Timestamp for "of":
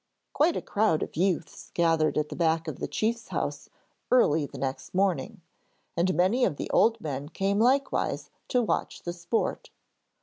1.03-1.15, 2.67-2.79, 6.43-6.55